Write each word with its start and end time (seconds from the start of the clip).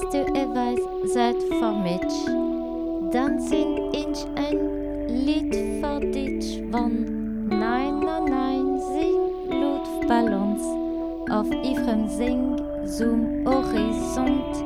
du 0.00 0.18
etwas 0.34 0.80
gesagt 1.02 1.42
für 1.42 1.72
mich? 1.72 2.00
Dann 3.12 3.38
sing 3.38 3.90
ich 3.92 4.24
ein 4.36 5.06
Lied 5.06 5.54
für 5.54 6.00
dich, 6.00 6.62
wann 6.70 7.46
nein, 7.48 8.00
nein, 8.00 8.24
nein, 8.24 8.80
sing 8.80 9.60
Luftballons 9.60 10.62
auf 11.30 11.46
ihrem 11.62 12.08
Sing 12.08 12.56
zum 12.86 13.44
Horizont. 13.44 14.64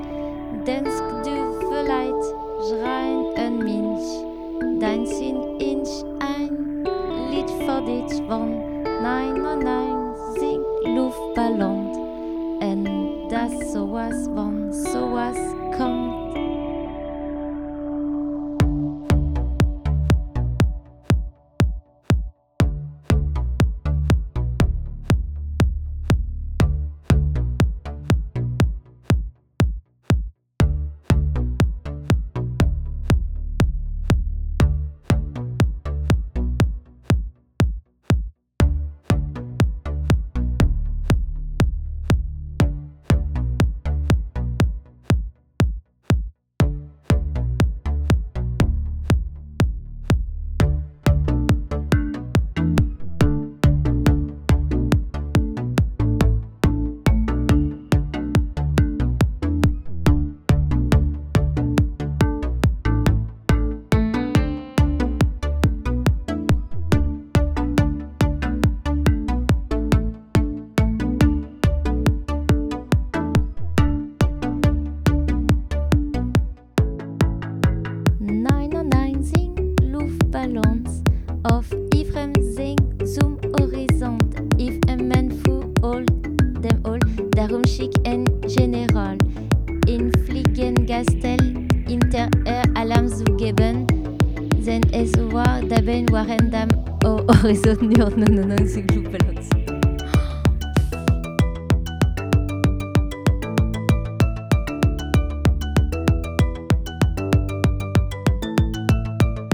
Denkst 0.64 1.02
du 1.24 1.66
vielleicht 1.70 2.24
schreien 2.68 3.26
ein 3.36 3.58
Mensch, 3.58 4.80
dann 4.80 5.04
sing 5.06 5.38
ich 5.58 6.04
ein 6.20 6.84
Lied 7.32 7.50
für 7.50 7.80
dich, 7.82 8.22
wann 8.28 8.82
nein, 9.02 9.42
nein, 9.42 9.58
nein, 9.58 10.14
sing 10.38 10.60
Luftballons. 10.94 11.96
Und 12.60 13.28
das 13.28 13.72
sowas, 13.72 14.30
wann 14.34 14.36
sowas 14.36 14.55
Auf 81.52 81.66
ihrem 81.94 82.32
Sing 82.42 82.76
zum 83.04 83.38
Horizont. 83.60 84.34
If 84.58 84.74
a 84.88 84.96
man 84.96 85.30
fu 85.30 85.62
all 85.80 86.04
dem 86.60 86.80
all, 86.84 86.98
darum 87.30 87.64
schick 87.64 87.92
ein 88.04 88.24
General 88.48 89.16
in 89.86 90.12
Fliegengastel 90.24 91.36
inter 91.88 92.28
er 92.44 92.64
Alarm 92.74 93.06
zu 93.06 93.24
geben. 93.36 93.86
Denn 94.66 94.82
es 94.92 95.12
war 95.32 95.60
dabei 95.68 96.04
waren 96.10 96.52
am 96.52 96.68
Horizont 97.04 97.82
nur 97.82 98.10
nein, 98.10 98.34
nein, 98.34 98.48
nein, 98.48 98.66
sing 98.66 98.86
Luftballons. 98.88 99.48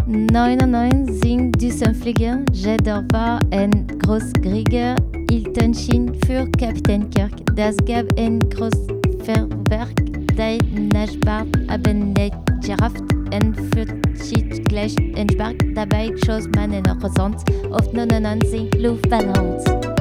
Nein, 0.06 0.58
nein, 1.62 1.70
nein, 1.70 1.70
sing 1.70 1.92
Düsenflieger, 1.92 2.38
Jedder 2.52 3.04
war 3.12 3.40
ein 3.50 3.86
Großkrieger, 3.98 4.96
Hiltonschien 5.30 6.14
für 6.26 6.46
Kapitän 6.58 7.08
Kirk. 7.10 7.32
Das 7.54 7.76
gab 7.86 8.06
ein 8.18 8.38
Großverwerk, 8.50 10.36
der 10.36 10.58
Naschbart 10.92 11.48
haben 11.68 12.12
nicht 12.14 12.36
gerafft 12.64 13.02
und 13.32 13.56
für 13.74 13.86
Schicht 14.16 14.64
gleich 14.68 14.96
entsprach. 15.14 15.54
Dabei 15.74 16.12
schoss 16.24 16.48
man 16.54 16.72
in 16.72 16.84
Horizont 16.88 17.36
auf 17.70 17.92
99 17.92 18.74
Luftballons. 18.78 19.91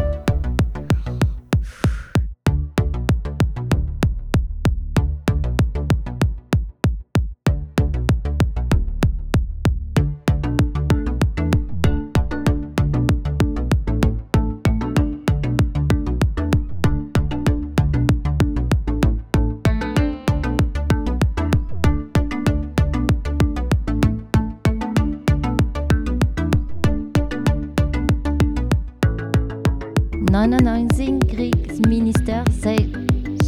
Nein, 30.31 30.51
nein, 30.51 30.63
nein, 30.63 30.87
sing 30.95 31.19
Kriegsminister, 31.19 32.45
sei 32.61 32.77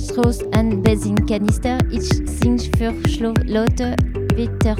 Schloss 0.05 0.44
an 0.51 0.83
Benzinkanister, 0.83 1.77
ich 1.89 2.03
sing 2.27 2.59
für 2.77 2.94
Schlotte, 3.07 3.95
Witter, 4.35 4.75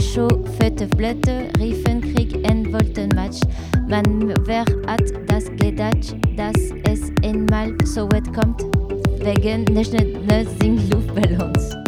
Show, 0.00 0.28
Fette, 0.56 0.86
Blöte, 0.86 1.48
Riefen, 1.58 2.00
Krieg 2.00 2.32
und 2.48 2.72
Woltenmatch. 2.72 3.40
Man, 3.88 4.32
wer 4.46 4.64
hat 4.86 5.02
das 5.26 5.46
gedacht, 5.56 6.14
dass 6.36 6.54
es 6.88 7.10
einmal 7.24 7.76
so 7.84 8.08
weit 8.12 8.32
kommt? 8.32 8.62
Wegen 9.24 9.64
nicht, 9.64 9.92
Luftballons. 10.92 11.87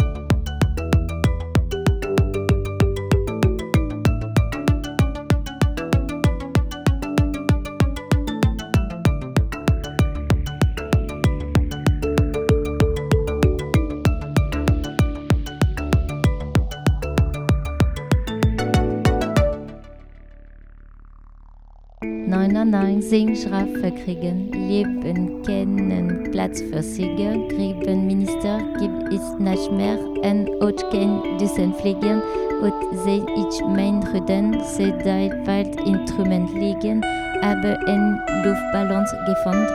Nein, 22.41 22.53
nein, 22.53 22.69
nein, 22.71 23.01
sing 23.03 23.35
Strafe 23.35 23.91
kriegen, 24.03 24.49
Leben 24.51 25.43
kennen, 25.43 26.27
Platz 26.31 26.59
für 26.59 26.81
Sieger, 26.81 27.37
Minister, 27.37 28.57
gibt 28.79 29.13
es 29.13 29.37
nicht 29.37 29.71
mehr, 29.71 29.99
en 30.23 30.49
auch 30.59 30.89
kein 30.89 31.37
Düsen 31.37 31.71
fliegen, 31.75 32.19
und 32.63 32.73
seh 33.03 33.21
ich 33.35 33.61
mein 33.67 34.01
Rüden, 34.01 34.59
seh 34.63 34.91
der 35.05 35.29
Wald 35.45 35.79
in 35.85 36.03
Trümmern 36.07 36.47
liegen, 36.55 37.05
aber 37.43 37.77
en 37.87 38.19
Luftballons 38.43 39.11
gefunden, 39.27 39.67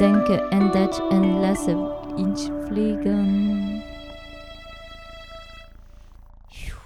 denke 0.00 0.40
an 0.50 0.70
das 0.72 0.98
und 1.10 1.42
lasse 1.42 1.76
ihn 2.16 2.34
fliegen. 2.66 3.82